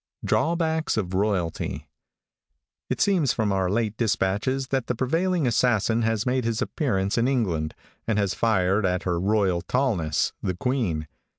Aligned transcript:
DRAWBACKS 0.25 0.97
OF 0.97 1.13
ROYALTY. 1.13 1.87
|IT 2.89 2.99
seems 2.99 3.33
from 3.33 3.51
our 3.51 3.69
late 3.69 3.95
dispatches 3.97 4.69
that 4.69 4.87
the 4.87 4.95
prevailing 4.95 5.45
assassin 5.45 6.01
has 6.01 6.25
made 6.25 6.43
his 6.43 6.59
appearance 6.59 7.19
in 7.19 7.27
England, 7.27 7.75
and 8.07 8.17
has 8.17 8.33
fired 8.33 8.83
at 8.83 9.03
Her 9.03 9.19
Royal 9.19 9.61
Tallness, 9.61 10.33
the 10.41 10.55
Queen. 10.57 11.07